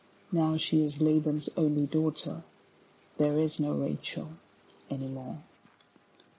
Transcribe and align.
Now 0.31 0.57
she 0.57 0.83
is 0.83 0.99
Laban's 0.99 1.47
only 1.55 1.85
daughter: 1.85 2.43
There 3.17 3.37
is 3.37 3.59
no 3.59 3.75
Rachel 3.75 4.29
any 4.89 5.05
more. 5.05 5.43